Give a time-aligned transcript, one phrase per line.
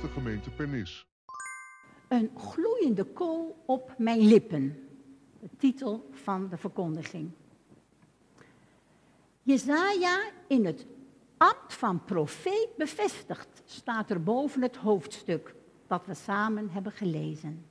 [0.00, 1.06] beste gemeente Pernis.
[2.08, 4.88] Een gloeiende kool op mijn lippen.
[5.40, 7.30] De titel van de verkondiging.
[9.42, 10.86] Jezaja in het
[11.36, 15.54] ambt van profeet bevestigd staat er boven het hoofdstuk
[15.86, 17.66] dat we samen hebben gelezen.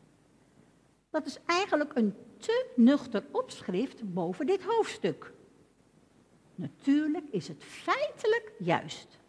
[1.09, 5.33] Dat is eigenlijk een te nuchter opschrift boven dit hoofdstuk.
[6.55, 9.19] Natuurlijk is het feitelijk juist,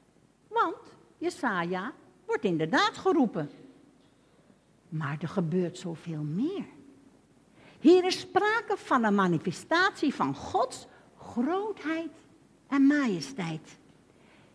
[0.48, 1.94] want Jesaja
[2.30, 3.50] wordt inderdaad geroepen.
[4.88, 6.64] Maar er gebeurt zoveel meer.
[7.80, 10.86] Hier is sprake van een manifestatie van Gods
[11.18, 12.10] grootheid
[12.68, 13.78] en majesteit.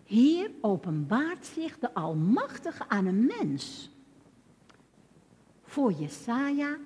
[0.03, 3.89] Hier openbaart zich de Almachtige aan een mens.
[5.63, 6.77] Voor Jesaja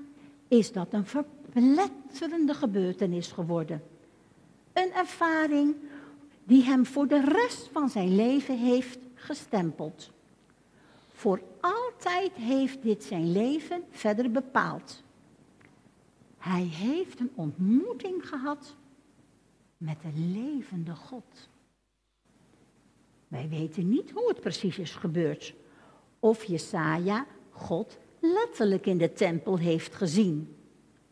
[0.48, 3.84] is dat een verpletterende gebeurtenis geworden.
[4.74, 5.76] Een ervaring
[6.44, 10.12] die hem voor de rest van zijn leven heeft gestempeld.
[11.20, 15.04] Voor altijd heeft dit zijn leven verder bepaald.
[16.38, 18.76] Hij heeft een ontmoeting gehad
[19.78, 21.50] met de levende God.
[23.28, 25.54] Wij weten niet hoe het precies is gebeurd.
[26.20, 30.56] Of Jesaja God letterlijk in de tempel heeft gezien.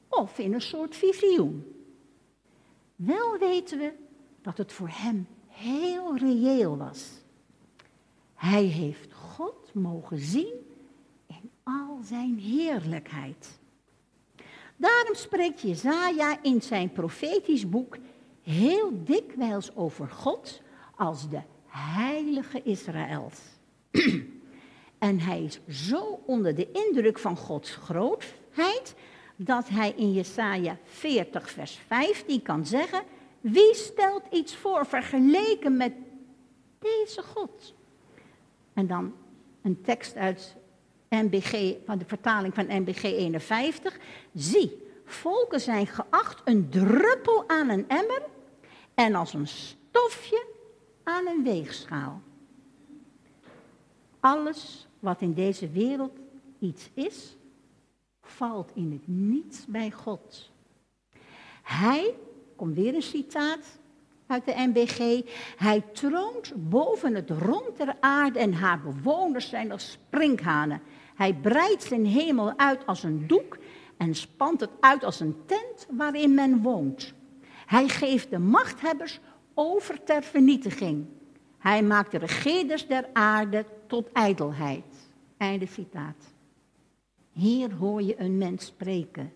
[0.09, 1.85] Of in een soort visioen.
[2.95, 3.93] Wel weten we
[4.41, 7.11] dat het voor hem heel reëel was.
[8.33, 10.53] Hij heeft God mogen zien
[11.27, 13.59] in al zijn heerlijkheid.
[14.75, 17.97] Daarom spreekt Jezaja in zijn profetisch boek
[18.41, 20.61] heel dikwijls over God
[20.95, 23.39] als de heilige Israëls.
[24.97, 28.95] en hij is zo onder de indruk van Gods grootheid
[29.35, 33.03] dat hij in Jesaja 40 vers 15 kan zeggen:
[33.41, 35.93] Wie stelt iets voor vergeleken met
[36.79, 37.73] deze God?
[38.73, 39.13] En dan
[39.67, 40.55] een tekst uit
[41.09, 43.97] NBG, van de vertaling van NBG 51.
[44.33, 44.71] Zie,
[45.05, 48.21] volken zijn geacht een druppel aan een emmer
[48.93, 50.45] en als een stofje
[51.03, 52.21] aan een weegschaal.
[54.19, 56.17] Alles wat in deze wereld
[56.59, 57.35] iets is,
[58.21, 60.51] valt in het niets bij God.
[61.63, 62.15] Hij,
[62.55, 63.79] komt weer een citaat
[64.27, 65.25] uit de NBG,
[65.57, 70.81] hij troont boven het rond der aarde en haar bewoners zijn als sprinkhanen.
[71.15, 73.57] Hij breidt zijn hemel uit als een doek
[73.97, 77.13] en spant het uit als een tent waarin men woont.
[77.65, 79.19] Hij geeft de machthebbers
[79.53, 81.05] over ter vernietiging.
[81.57, 85.09] Hij maakt de regeerders der aarde tot ijdelheid.
[85.37, 86.33] Einde citaat.
[87.31, 89.33] Hier hoor je een mens spreken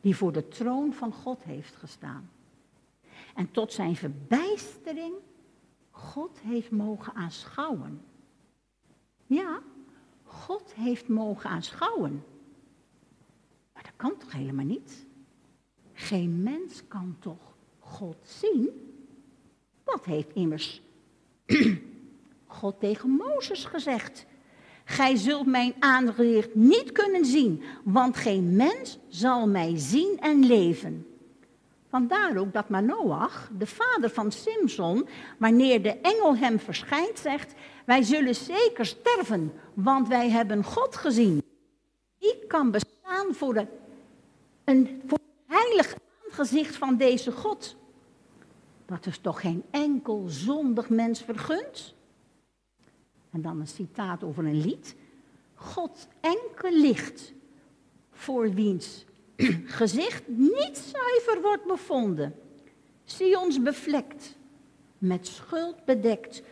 [0.00, 2.30] die voor de troon van God heeft gestaan.
[3.34, 5.14] En tot zijn verbijstering
[5.90, 8.02] God heeft mogen aanschouwen.
[9.26, 9.60] Ja,
[10.24, 12.24] God heeft mogen aanschouwen.
[13.72, 15.06] Maar dat kan toch helemaal niet?
[15.92, 18.70] Geen mens kan toch God zien?
[19.84, 20.82] Dat heeft immers
[22.46, 24.26] God tegen Mozes gezegd.
[24.84, 31.06] Gij zult mijn aangezicht niet kunnen zien, want geen mens zal mij zien en leven.
[31.92, 35.08] Vandaar ook dat Manoach, de vader van Simson,
[35.38, 37.54] wanneer de engel hem verschijnt, zegt:
[37.84, 41.42] Wij zullen zeker sterven, want wij hebben God gezien.
[42.18, 43.66] Wie kan bestaan voor,
[44.64, 45.94] een, het heilig
[46.28, 47.76] aangezicht van deze God?
[48.86, 51.94] Dat is toch geen enkel zondig mens vergund?
[53.30, 54.96] En dan een citaat over een lied.
[55.54, 57.32] God enkel licht,
[58.10, 59.04] voor wiens
[59.80, 62.34] gezicht niet zuiver wordt bevonden.
[63.04, 64.36] Zie ons bevlekt,
[64.98, 66.42] met schuld bedekt,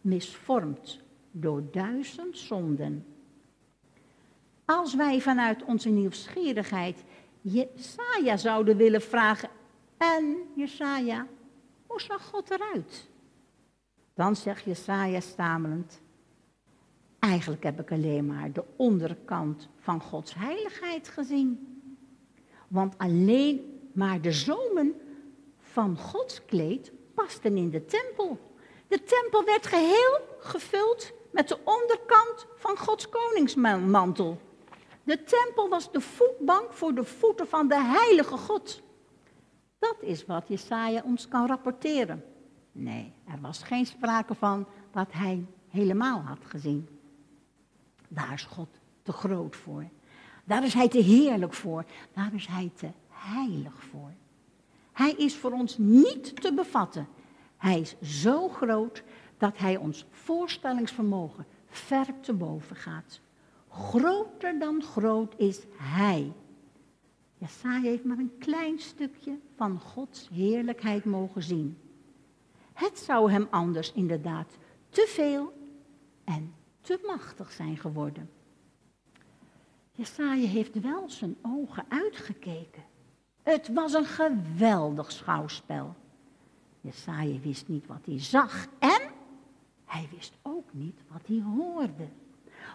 [0.00, 3.06] misvormd door duizend zonden.
[4.64, 7.04] Als wij vanuit onze nieuwsgierigheid
[7.40, 9.48] Jesaja zouden willen vragen,
[9.96, 11.26] en Jesaja,
[11.86, 13.08] hoe zag God eruit?
[14.14, 16.00] Dan zegt Jesaja stamelend,
[17.18, 21.75] eigenlijk heb ik alleen maar de onderkant van Gods heiligheid gezien.
[22.68, 24.94] Want alleen maar de zomen
[25.58, 28.38] van Gods kleed pasten in de tempel.
[28.88, 34.40] De tempel werd geheel gevuld met de onderkant van Gods koningsmantel.
[35.04, 38.82] De tempel was de voetbank voor de voeten van de heilige God.
[39.78, 42.24] Dat is wat Jesaja ons kan rapporteren.
[42.72, 46.88] Nee, er was geen sprake van dat hij helemaal had gezien.
[48.08, 48.68] Daar is God
[49.02, 49.84] te groot voor.
[50.46, 51.84] Daar is Hij te heerlijk voor.
[52.12, 54.12] Daar is Hij te heilig voor.
[54.92, 57.08] Hij is voor ons niet te bevatten.
[57.56, 59.02] Hij is zo groot
[59.38, 63.20] dat Hij ons voorstellingsvermogen ver te boven gaat.
[63.68, 66.32] Groter dan groot is Hij.
[67.38, 71.78] Jesaja heeft maar een klein stukje van Gods heerlijkheid mogen zien.
[72.72, 74.56] Het zou hem anders inderdaad
[74.88, 75.52] te veel
[76.24, 78.30] en te machtig zijn geworden.
[79.96, 82.84] Jesaja heeft wel zijn ogen uitgekeken.
[83.42, 85.94] Het was een geweldig schouwspel.
[86.80, 89.00] Jesaja wist niet wat hij zag en
[89.84, 92.08] hij wist ook niet wat hij hoorde.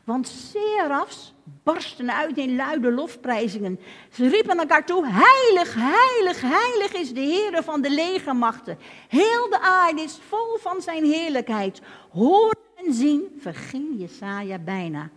[0.03, 1.33] Want serafs
[1.63, 3.79] barsten uit in luide lofprijzingen.
[4.12, 8.77] Ze riepen elkaar toe, heilig, heilig, heilig is de Heer van de legermachten.
[9.07, 11.81] Heel de aarde is vol van zijn heerlijkheid.
[12.09, 15.09] Horen en zien verging Jesaja bijna.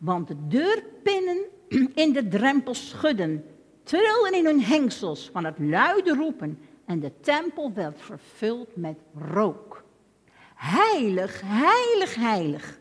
[0.00, 1.38] Want de deurpinnen
[1.94, 3.44] in de drempels schudden,
[3.82, 8.98] trilden in hun hengsels van het luide roepen en de tempel werd vervuld met
[9.32, 9.84] rook.
[10.54, 12.78] Heilig, heilig, heilig.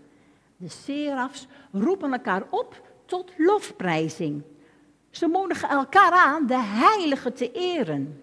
[0.58, 4.44] De serafs roepen elkaar op tot lofprijzing.
[5.10, 8.22] Ze moedigen elkaar aan de heilige te eren.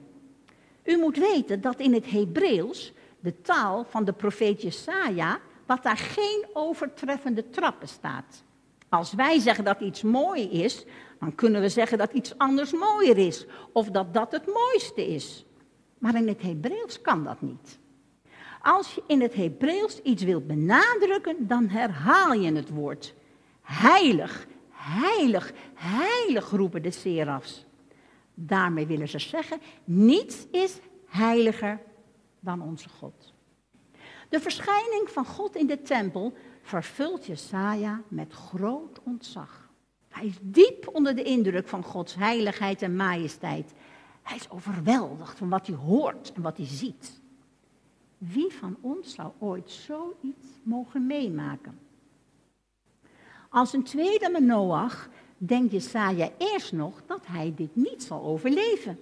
[0.85, 5.97] U moet weten dat in het Hebreeuws, de taal van de profeet Jesaja, wat daar
[5.97, 8.45] geen overtreffende trappen staat.
[8.89, 10.85] Als wij zeggen dat iets mooi is,
[11.21, 13.47] dan kunnen we zeggen dat iets anders mooier is.
[13.73, 15.45] Of dat dat het mooiste is.
[15.99, 17.79] Maar in het Hebreeuws kan dat niet.
[18.63, 23.15] Als je in het Hebreeuws iets wilt benadrukken, dan herhaal je het woord.
[23.63, 27.65] Heilig, heilig, heilig roepen de serafs.
[28.35, 31.81] Daarmee willen ze zeggen, niets is heiliger
[32.41, 33.35] dan onze God.
[34.29, 36.33] De verschijning van God in de tempel
[36.67, 39.71] vervult Jesaja met groot ontzag.
[40.09, 43.73] Hij is diep onder de indruk van Gods heiligheid en majesteit.
[44.23, 47.21] Hij is overweldigd van wat hij hoort en wat hij ziet.
[48.19, 51.79] Wie van ons zou ooit zoiets mogen meemaken?
[53.49, 55.09] Als een tweede Manoach
[55.39, 58.99] denkt Jesaja eerst nog dat hij dit niet zal overleven.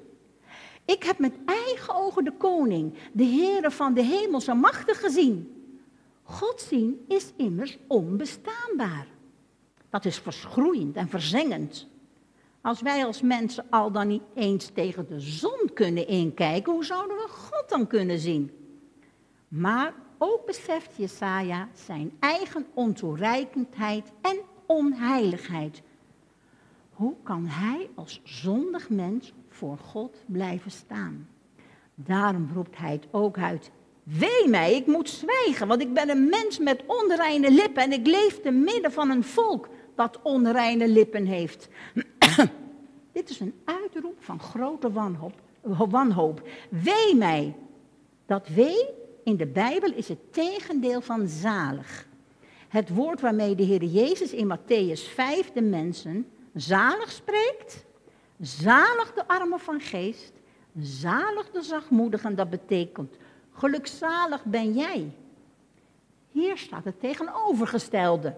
[0.84, 5.63] Ik heb met eigen ogen de koning, de Heere van de hemelse machten gezien.
[6.24, 9.06] God zien is immers onbestaanbaar.
[9.90, 11.86] Dat is verschroeiend en verzengend.
[12.60, 17.16] Als wij als mensen al dan niet eens tegen de zon kunnen inkijken, hoe zouden
[17.16, 18.50] we God dan kunnen zien?
[19.48, 25.82] Maar ook beseft Jesaja zijn eigen ontoereikendheid en onheiligheid.
[26.90, 31.28] Hoe kan hij als zondig mens voor God blijven staan?
[31.94, 33.70] Daarom roept hij het ook uit.
[34.04, 38.06] Wee mij, ik moet zwijgen, want ik ben een mens met onreine lippen en ik
[38.06, 41.68] leef te midden van een volk dat onreine lippen heeft.
[43.12, 45.34] Dit is een uitroep van grote wanhoop.
[45.62, 46.48] wanhoop.
[46.68, 47.56] Wee mij.
[48.26, 48.88] Dat wee
[49.24, 52.06] in de Bijbel is het tegendeel van zalig.
[52.68, 57.84] Het woord waarmee de Heer Jezus in Matthäus 5 de mensen zalig spreekt.
[58.40, 60.32] Zalig de armen van geest.
[60.80, 63.16] Zalig de zachtmoedigen, dat betekent
[63.54, 65.10] gelukzalig ben jij.
[66.30, 68.34] Hier staat het tegenovergestelde.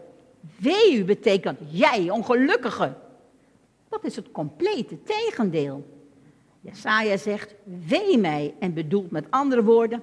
[0.58, 2.94] Wee u betekent jij, ongelukkige.
[3.88, 5.86] Dat is het complete tegendeel.
[6.60, 7.54] Jesaja zegt,
[7.86, 10.02] wee mij en bedoelt met andere woorden,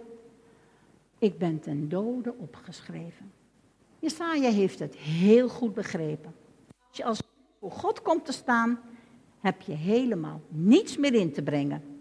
[1.19, 3.31] ik ben ten dode opgeschreven.
[3.99, 6.33] Jesaja heeft het heel goed begrepen.
[6.87, 7.21] Als je als
[7.59, 8.79] voor God komt te staan,
[9.41, 11.92] heb je helemaal niets meer in te brengen.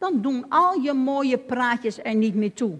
[0.00, 2.78] Dan doen al je mooie praatjes er niet meer toe.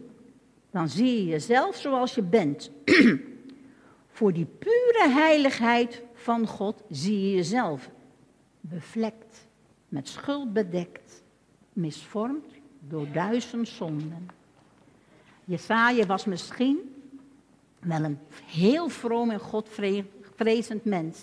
[0.71, 2.71] Dan zie je jezelf zoals je bent.
[4.17, 7.91] voor die pure heiligheid van God zie je jezelf
[8.61, 9.49] bevlekt,
[9.89, 11.23] met schuld bedekt,
[11.73, 12.47] misvormd
[12.89, 14.29] door duizend zonden.
[15.45, 16.79] Jesaja was misschien
[17.81, 21.19] wel een heel vroom en godvrezend mens.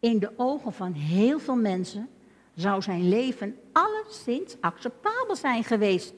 [0.00, 2.08] In de ogen van heel veel mensen
[2.56, 6.14] zou zijn leven alleszins acceptabel zijn geweest.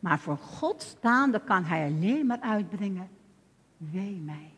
[0.00, 3.08] Maar voor God staande kan hij alleen maar uitbrengen,
[3.76, 4.52] wee mij.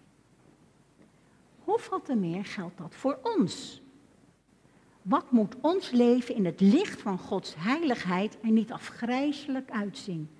[1.59, 3.83] Hoeveel te meer geldt dat voor ons?
[5.03, 10.31] Wat moet ons leven in het licht van Gods heiligheid er niet afgrijzelijk uitzien?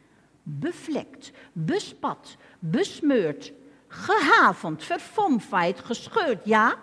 [0.43, 3.53] Bevlekt, bespat, besmeurd,
[3.89, 6.79] gehavend, verfomfaaid, gescheurd, ja,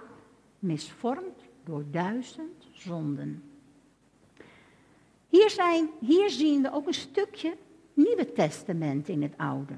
[0.60, 3.44] misvormd door duizend zonden.
[5.30, 7.58] Hier, zijn, hier zien we ook een stukje
[7.94, 9.74] Nieuwe Testament in het Oude.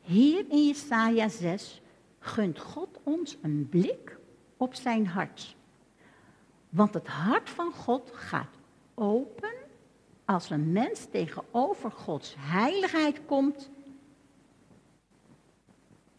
[0.00, 1.82] Hier in Jesaja 6
[2.18, 4.18] gunt God ons een blik
[4.56, 5.56] op zijn hart.
[6.68, 8.58] Want het hart van God gaat
[8.94, 9.52] open
[10.24, 13.70] als een mens tegenover Gods heiligheid komt.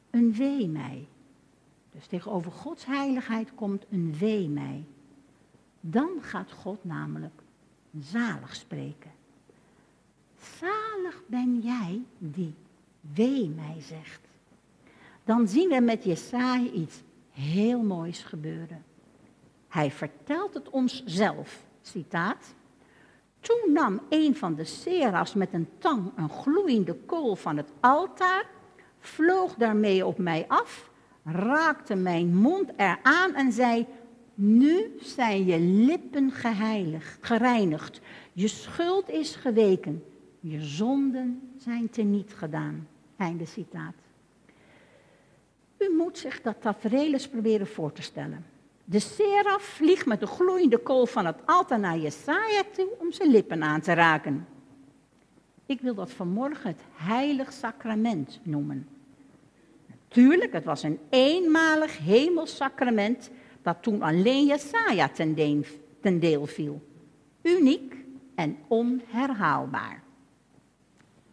[0.10, 1.08] Een wee mij.
[1.92, 4.86] Dus tegenover Gods heiligheid komt een wee mij.
[5.80, 7.42] Dan gaat God namelijk
[8.00, 9.12] zalig spreken.
[10.60, 12.54] Zalig ben jij die
[13.14, 14.22] wee mij zegt.
[15.24, 18.84] Dan zien we met Jesaja iets heel moois gebeuren.
[19.68, 21.66] Hij vertelt het ons zelf.
[21.82, 22.54] Citaat.
[23.40, 28.46] Toen nam een van de serafs met een tang een gloeiende kool van het altaar,
[29.00, 30.90] vloog daarmee op mij af,
[31.24, 33.88] raakte mijn mond eraan en zei:
[34.36, 38.01] Nu zijn je lippen geheiligd, gereinigd,
[38.34, 40.04] je schuld is geweken,
[40.39, 42.88] je zonden zijn teniet gedaan.
[43.18, 43.94] Einde citaat.
[45.77, 48.46] U moet zich dat tafereel eens proberen voor te stellen.
[48.86, 53.30] De seraf vliegt met de gloeiende kool van het altaar naar Jesaja toe om zijn
[53.30, 54.48] lippen aan te raken.
[55.65, 58.88] Ik wil dat vanmorgen het heilig sacrament noemen.
[59.88, 63.30] Natuurlijk, het was een eenmalig hemels sacrament
[63.65, 65.10] dat toen alleen Jesaja
[66.01, 66.81] ten, deel, viel.
[67.41, 67.95] Uniek
[68.36, 70.03] en onherhaalbaar.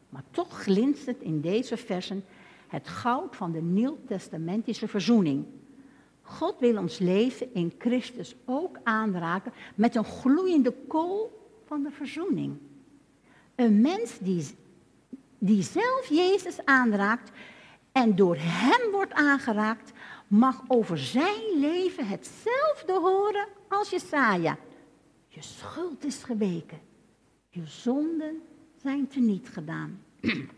[0.09, 2.25] Maar toch glinstert in deze versen
[2.69, 5.45] het goud van de nieuwtestamentische verzoening.
[6.23, 12.57] God wil ons leven in Christus ook aanraken met een gloeiende kool van de verzoening.
[13.55, 14.47] Een mens die,
[15.39, 17.31] die zelf Jezus aanraakt
[17.93, 19.93] en door hem wordt aangeraakt,
[20.33, 24.59] mag over zijn leven hetzelfde horen als Jesaja.
[25.29, 26.81] Je schuld is geweken,
[27.49, 28.43] je zonden
[28.77, 30.03] zijn teniet gedaan.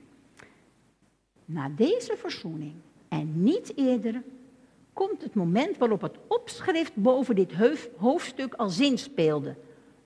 [1.45, 2.75] Na deze verzoening
[3.09, 4.23] en niet eerder
[4.93, 7.52] komt het moment waarop het opschrift boven dit
[7.97, 9.57] hoofdstuk al zin speelde.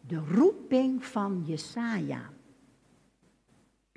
[0.01, 2.31] De roeping van Jesaja.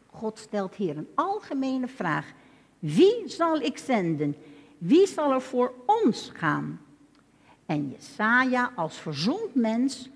[0.05, 2.33] God stelt hier een algemene vraag.
[2.79, 4.35] Wie zal ik zenden?
[4.81, 6.81] Wie zal er voor ons gaan?
[7.65, 10.09] En Jesaja als verzond mens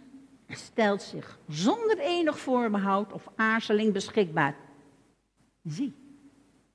[0.50, 4.56] stelt zich zonder enig voorbehoud of aarzeling beschikbaar.
[5.64, 5.94] Zie,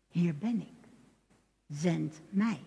[0.08, 0.88] hier ben ik.
[1.68, 2.60] Zend mij.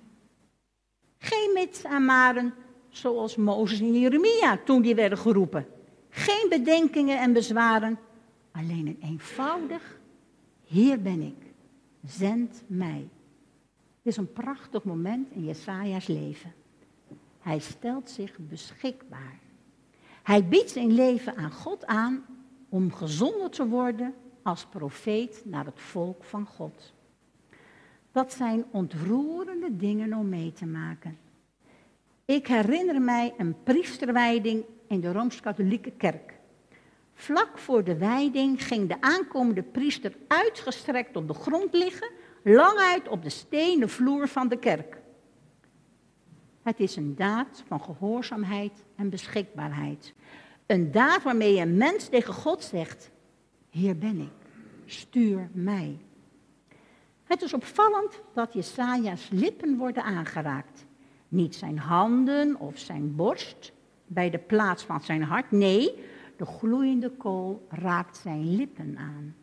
[1.17, 2.53] Geen mits en maren
[2.89, 5.67] zoals Mozes en Jeremia toen die werden geroepen.
[6.09, 7.99] Geen bedenkingen en bezwaren.
[8.51, 9.99] Alleen een eenvoudig,
[10.63, 11.53] hier ben ik.
[12.05, 13.09] Zend mij.
[14.03, 16.53] Is een prachtig moment in Jesaja's leven.
[17.39, 19.39] Hij stelt zich beschikbaar.
[20.23, 22.25] Hij biedt zijn leven aan God aan
[22.69, 26.93] om gezonden te worden als profeet naar het volk van God.
[28.11, 31.17] Dat zijn ontroerende dingen om mee te maken.
[32.25, 36.33] Ik herinner mij een priesterwijding in de Rooms-Katholieke Kerk.
[37.13, 42.09] Vlak voor de wijding ging de aankomende priester uitgestrekt op de grond liggen,
[42.43, 45.01] lang uit op de stenen vloer van de kerk.
[46.63, 50.13] Het is een daad van gehoorzaamheid en beschikbaarheid.
[50.65, 53.11] Een daad waarmee een mens tegen God zegt:
[53.69, 54.31] Hier ben ik,
[54.85, 55.97] stuur mij.
[57.23, 60.85] Het is opvallend dat Jesaja's lippen worden aangeraakt.
[61.27, 63.73] Niet zijn handen of zijn borst
[64.07, 65.51] bij de plaats van zijn hart.
[65.51, 66.03] Nee,
[66.37, 69.35] de gloeiende kool raakt zijn lippen aan.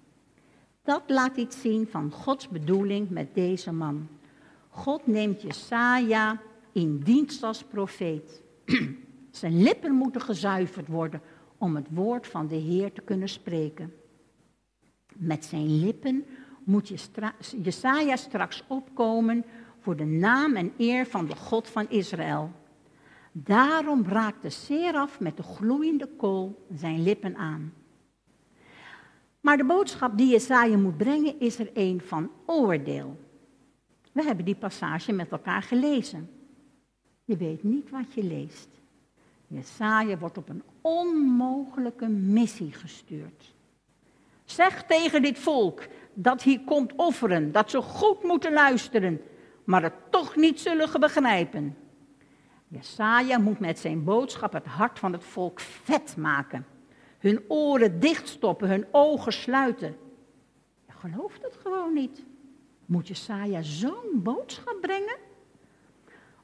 [0.90, 4.08] Dat laat iets zien van Gods bedoeling met deze man.
[4.68, 6.40] God neemt Jesaja
[6.72, 8.42] in dienst als profeet.
[9.30, 11.20] zijn lippen moeten gezuiverd worden
[11.58, 13.94] om het woord van de Heer te kunnen spreken.
[15.14, 16.24] Met zijn lippen
[16.64, 16.92] moet
[17.62, 19.44] Jesaja straks opkomen
[19.80, 22.50] voor de naam en eer van de God van Israël.
[23.32, 27.72] Daarom raakt de seraf met de gloeiende kool zijn lippen aan.
[29.40, 33.20] Maar de boodschap die Jesaja moet brengen is er een van oordeel.
[34.12, 36.30] We hebben die passage met elkaar gelezen.
[37.24, 38.68] Je weet niet wat je leest.
[39.46, 43.54] Jesaja wordt op een onmogelijke missie gestuurd.
[44.44, 49.20] Zeg tegen dit volk dat hier komt offeren, dat ze goed moeten luisteren,
[49.64, 51.76] maar het toch niet zullen begrijpen.
[52.68, 56.66] Jesaja moet met zijn boodschap het hart van het volk vet maken.
[57.20, 59.96] Hun oren dichtstoppen, hun ogen sluiten.
[60.86, 62.22] Je gelooft het gewoon niet.
[62.86, 65.16] Moet Jesaja zo'n boodschap brengen?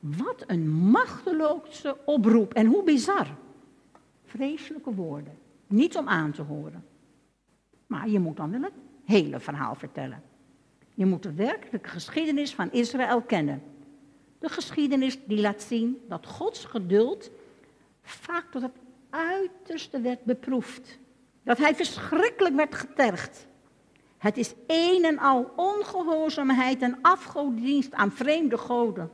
[0.01, 3.27] Wat een machteloze oproep en hoe bizar.
[4.25, 5.39] Vreselijke woorden.
[5.67, 6.85] Niet om aan te horen.
[7.87, 8.73] Maar je moet dan wel het
[9.05, 10.23] hele verhaal vertellen.
[10.95, 13.63] Je moet de werkelijke geschiedenis van Israël kennen.
[14.39, 17.31] De geschiedenis die laat zien dat Gods geduld
[18.03, 18.77] vaak tot het
[19.17, 20.99] uiterste werd beproefd.
[21.43, 23.47] Dat hij verschrikkelijk werd getergd.
[24.19, 29.11] Het is een en al ongehoorzaamheid en afgodendienst aan vreemde goden.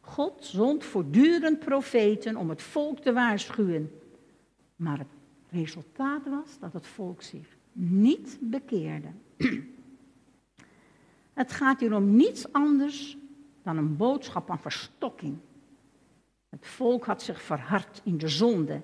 [0.00, 4.00] God zond voortdurend profeten om het volk te waarschuwen.
[4.76, 5.08] Maar het
[5.50, 9.08] resultaat was dat het volk zich niet bekeerde.
[11.32, 13.16] Het gaat hier om niets anders
[13.62, 15.36] dan een boodschap van verstokking.
[16.48, 18.82] Het volk had zich verhard in de zonde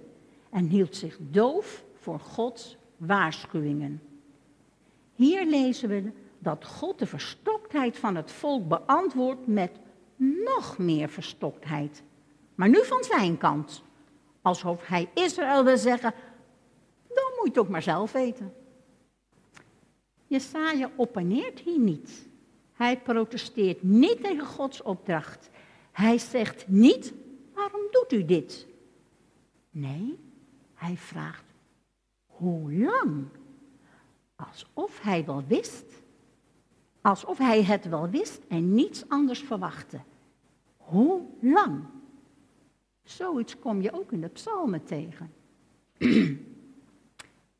[0.50, 4.02] en hield zich doof voor Gods waarschuwingen.
[5.14, 9.71] Hier lezen we dat God de verstoktheid van het volk beantwoordt met
[10.19, 12.02] nog meer verstoktheid.
[12.55, 13.83] Maar nu van zijn kant.
[14.43, 16.14] Alsof hij Israël wil zeggen,
[17.09, 18.52] dan moet je het ook maar zelf weten.
[20.26, 22.28] Jesaja opponeert hier niet.
[22.73, 25.50] Hij protesteert niet tegen Gods opdracht.
[25.93, 27.12] Hij zegt niet,
[27.55, 28.67] waarom doet u dit?
[29.71, 30.19] Nee,
[30.78, 31.44] hij vraagt,
[32.26, 33.25] hoe lang?
[34.37, 35.85] Alsof hij wel wist.
[37.00, 40.00] Alsof hij het wel wist en niets anders verwachtte.
[40.76, 41.85] Hoe lang?
[43.02, 45.32] Zoiets kom je ook in de psalmen tegen.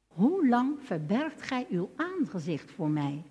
[0.07, 3.23] Hoe lang verbergt gij uw aangezicht voor mij?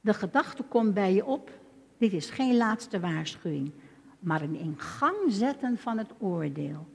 [0.00, 1.50] De gedachte komt bij je op,
[1.96, 3.72] dit is geen laatste waarschuwing,
[4.18, 6.86] maar een in gang zetten van het oordeel.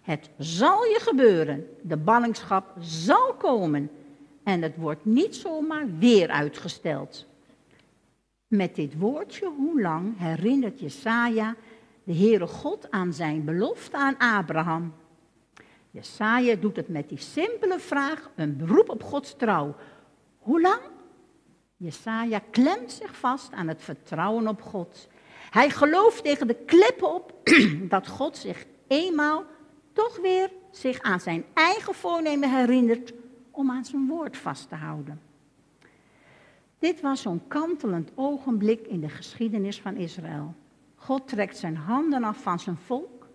[0.00, 3.90] Het zal je gebeuren, de ballingschap zal komen
[4.42, 7.26] en het wordt niet zomaar weer uitgesteld.
[8.46, 11.56] Met dit woordje, hoe lang, herinnert Jesaja
[12.04, 14.94] de Heere God aan zijn belofte aan Abraham.
[15.90, 19.74] Jesaja doet het met die simpele vraag, een beroep op Gods trouw.
[20.38, 20.80] Hoe lang?
[21.76, 25.08] Jesaja klemt zich vast aan het vertrouwen op God.
[25.50, 27.34] Hij gelooft tegen de klippen op
[27.94, 29.44] dat God zich eenmaal
[29.92, 33.12] toch weer zich aan zijn eigen voornemen herinnert
[33.50, 35.20] om aan zijn woord vast te houden.
[36.78, 40.54] Dit was zo'n kantelend ogenblik in de geschiedenis van Israël.
[40.94, 43.26] God trekt zijn handen af van zijn volk.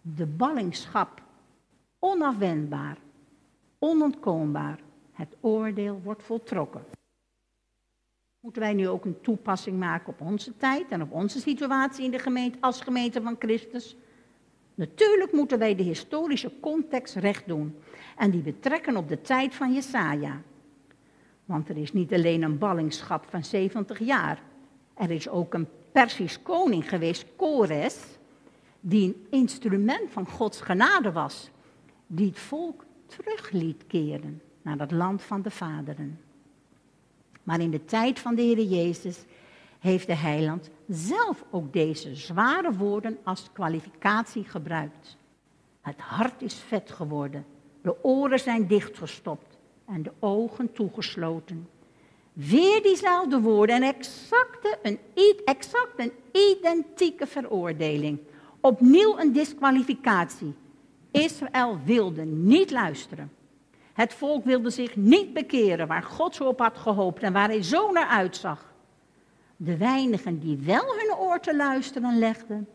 [0.00, 1.22] De ballingschap,
[1.98, 2.98] onafwendbaar,
[3.78, 4.80] onontkoombaar.
[5.12, 6.84] Het oordeel wordt voltrokken.
[8.40, 12.10] Moeten wij nu ook een toepassing maken op onze tijd en op onze situatie in
[12.10, 13.96] de gemeente als gemeente van Christus?
[14.74, 17.76] Natuurlijk moeten wij de historische context recht doen
[18.16, 20.42] en die betrekken op de tijd van Jesaja.
[21.44, 24.42] Want er is niet alleen een ballingschap van 70 jaar,
[24.94, 27.98] er is ook een Persisch koning geweest, Kores,
[28.80, 31.50] die een instrument van Gods genade was,
[32.06, 36.20] die het volk terug liet keren naar het land van de vaderen.
[37.42, 39.24] Maar in de tijd van de Heer Jezus
[39.78, 45.16] heeft de heiland zelf ook deze zware woorden als kwalificatie gebruikt.
[45.80, 47.44] Het hart is vet geworden,
[47.82, 51.68] de oren zijn dichtgestopt en de ogen toegesloten.
[52.32, 54.98] Weer diezelfde woorden en exacte, een,
[55.44, 58.18] exact een identieke veroordeling.
[58.60, 60.54] Opnieuw een disqualificatie.
[61.10, 63.32] Israël wilde niet luisteren.
[63.92, 67.62] Het volk wilde zich niet bekeren waar God zo op had gehoopt en waar hij
[67.62, 68.71] zo naar uitzag.
[69.64, 72.68] De weinigen die wel hun oor te luisteren legden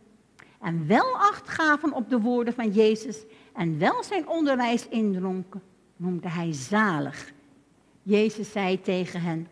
[0.62, 3.24] en wel acht gaven op de woorden van Jezus
[3.54, 5.62] en wel zijn onderwijs indronken,
[5.96, 7.34] noemde hij zalig.
[8.04, 9.48] Jezus zei tegen hen,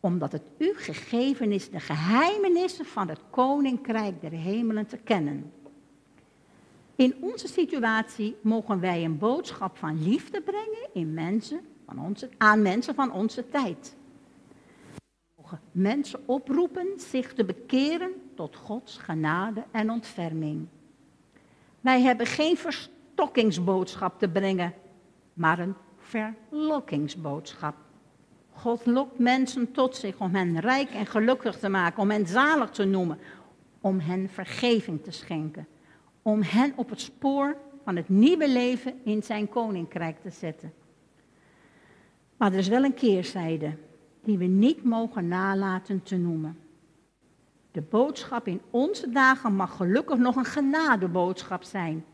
[0.00, 5.52] omdat het u gegeven is de geheimenissen van het koninkrijk der hemelen te kennen.
[6.96, 12.62] In onze situatie mogen wij een boodschap van liefde brengen in mensen van onze, aan
[12.62, 13.96] mensen van onze tijd.
[15.72, 20.66] Mensen oproepen zich te bekeren tot Gods genade en ontferming.
[21.80, 24.74] Wij hebben geen verstokkingsboodschap te brengen,
[25.32, 27.74] maar een verlokkingsboodschap.
[28.50, 32.70] God lokt mensen tot zich om hen rijk en gelukkig te maken, om hen zalig
[32.70, 33.18] te noemen,
[33.80, 35.66] om hen vergeving te schenken
[36.22, 40.72] om hen op het spoor van het nieuwe leven in zijn koninkrijk te zetten.
[42.36, 43.76] Maar er is wel een keerzijde
[44.24, 46.58] die we niet mogen nalaten te noemen.
[47.70, 52.04] De boodschap in onze dagen mag gelukkig nog een genadeboodschap zijn.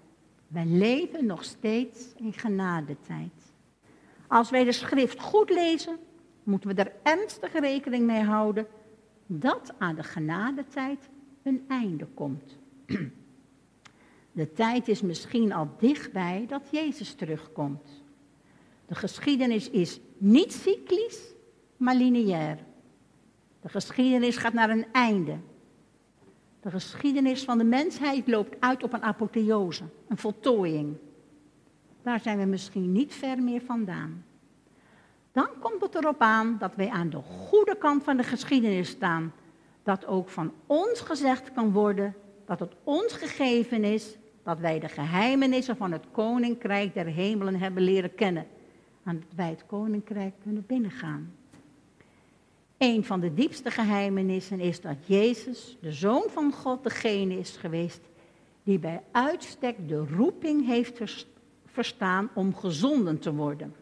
[0.48, 3.32] Wij leven nog steeds in genadetijd.
[4.26, 5.96] Als wij de schrift goed lezen,
[6.42, 8.66] moeten we er ernstig rekening mee houden
[9.26, 11.08] dat aan de genadetijd
[11.42, 12.58] een einde komt.
[14.32, 18.02] De tijd is misschien al dichtbij dat Jezus terugkomt.
[18.86, 21.34] De geschiedenis is niet cyclisch,
[21.78, 22.58] maar lineair.
[23.60, 25.36] De geschiedenis gaat naar een einde.
[26.60, 30.96] De geschiedenis van de mensheid loopt uit op een apotheose, een voltooiing.
[32.02, 34.24] Daar zijn we misschien niet ver meer vandaan.
[35.32, 39.32] Dan komt het erop aan dat wij aan de goede kant van de geschiedenis staan.
[39.82, 42.14] dat ook van ons gezegd kan worden
[42.44, 47.82] dat het ons gegeven is dat wij de geheimenissen van het koninkrijk der hemelen hebben
[47.82, 48.46] leren kennen.
[49.04, 51.34] En dat wij het koninkrijk kunnen binnengaan.
[52.78, 58.00] Een van de diepste geheimenissen is dat Jezus, de Zoon van God, degene is geweest
[58.62, 61.00] die bij uitstek de roeping heeft
[61.66, 63.74] verstaan om gezonden te worden.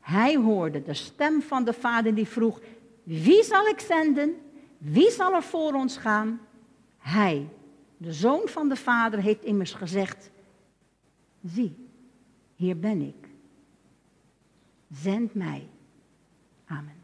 [0.00, 2.60] Hij hoorde de stem van de Vader die vroeg,
[3.02, 4.34] wie zal ik zenden?
[4.78, 6.40] Wie zal er voor ons gaan?
[6.98, 7.48] Hij,
[7.96, 10.30] de zoon van de Vader, heeft immers gezegd,
[11.44, 11.88] zie,
[12.54, 13.28] hier ben ik.
[14.90, 15.68] Zend mij.
[16.66, 16.95] Amen.